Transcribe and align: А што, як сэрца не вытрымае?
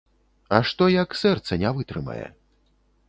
А 0.57 0.61
што, 0.69 0.87
як 0.93 1.13
сэрца 1.21 1.59
не 1.65 1.69
вытрымае? 1.81 2.25